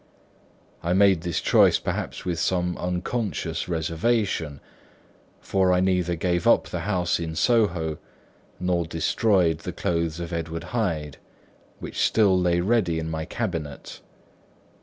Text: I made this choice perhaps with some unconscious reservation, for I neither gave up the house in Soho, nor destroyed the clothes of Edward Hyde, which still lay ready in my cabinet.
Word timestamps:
I 0.81 0.93
made 0.93 1.21
this 1.21 1.39
choice 1.39 1.77
perhaps 1.77 2.25
with 2.25 2.39
some 2.39 2.75
unconscious 2.79 3.69
reservation, 3.69 4.59
for 5.39 5.71
I 5.71 5.79
neither 5.79 6.15
gave 6.15 6.47
up 6.47 6.69
the 6.69 6.79
house 6.89 7.19
in 7.19 7.35
Soho, 7.35 7.99
nor 8.59 8.87
destroyed 8.87 9.59
the 9.59 9.71
clothes 9.71 10.19
of 10.19 10.33
Edward 10.33 10.63
Hyde, 10.73 11.17
which 11.77 11.99
still 12.01 12.35
lay 12.35 12.61
ready 12.61 12.97
in 12.97 13.11
my 13.11 13.25
cabinet. 13.25 14.01